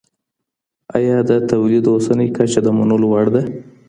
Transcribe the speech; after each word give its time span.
ایا 0.97 1.17
د 1.29 1.31
تولید 1.51 1.85
اوسنۍ 1.93 2.27
کچه 2.35 2.59
د 2.63 2.67
منلو 2.77 3.07
وړ 3.13 3.25
ده؟ 3.35 3.41